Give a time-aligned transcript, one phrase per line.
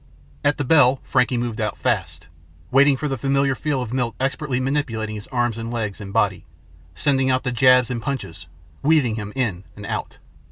[0.43, 2.25] At the bell, Frankie moved out fast,
[2.71, 6.43] waiting for the familiar feel of Milt expertly manipulating his arms and legs and body;
[6.95, 8.47] sending out the jabs and punches;
[8.81, 10.17] weaving him in and out.